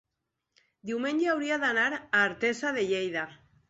diumenge 0.91 1.29
hauria 1.35 1.61
d'anar 1.67 1.87
a 2.01 2.03
Artesa 2.25 2.77
de 2.81 2.91
Lleida. 2.93 3.33